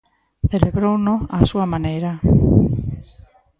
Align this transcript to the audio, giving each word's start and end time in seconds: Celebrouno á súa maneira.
Celebrouno 0.51 1.13
á 1.35 1.39
súa 1.49 1.65
maneira. 1.73 2.11